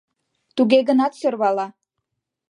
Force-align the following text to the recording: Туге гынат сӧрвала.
Туге 0.55 0.79
гынат 0.89 1.13
сӧрвала. 1.19 1.67